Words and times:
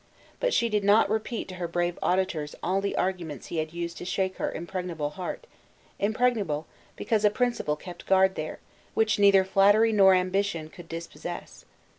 But 0.39 0.51
she 0.51 0.67
did 0.67 0.83
not 0.83 1.11
repeat 1.11 1.47
to 1.49 1.55
her 1.61 1.67
brave 1.67 1.99
auditors 2.01 2.55
all 2.63 2.81
the 2.81 2.95
arguments 2.95 3.49
he 3.53 3.57
had 3.57 3.71
used 3.71 3.99
to 3.99 4.03
shake 4.05 4.37
her 4.37 4.51
impregnable 4.51 5.11
heart 5.11 5.45
impregnable, 5.99 6.65
because 6.95 7.23
a 7.23 7.29
principle 7.29 7.75
kept 7.75 8.07
guard 8.07 8.33
there, 8.33 8.57
which 8.95 9.19
neither 9.19 9.43
flattery 9.43 9.93
nor 9.93 10.15
ambition 10.15 10.69
could 10.71 10.89
dispossess. 10.89 11.65